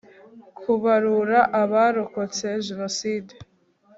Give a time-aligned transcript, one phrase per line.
[0.61, 3.33] Kubarura abarokotse Jenoside